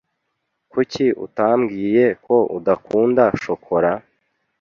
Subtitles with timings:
[0.71, 3.91] Kuki utambwiye ko udakunda shokora?